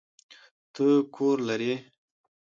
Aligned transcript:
ته 0.73 0.85
کور 1.15 1.37
لری؟ 1.47 1.73